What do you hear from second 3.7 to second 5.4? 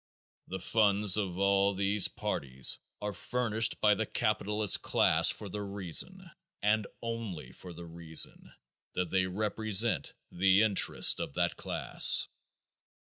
by the capitalist class